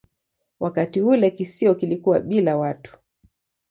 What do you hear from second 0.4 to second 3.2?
Wakati ule kisiwa kilikuwa bila watu.